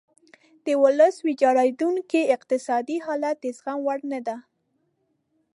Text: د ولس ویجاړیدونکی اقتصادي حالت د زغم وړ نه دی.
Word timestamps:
د 0.65 0.67
ولس 0.83 1.15
ویجاړیدونکی 1.25 2.21
اقتصادي 2.35 2.97
حالت 3.05 3.35
د 3.41 3.45
زغم 3.57 3.79
وړ 3.87 3.99
نه 4.11 4.19
دی. 4.27 4.37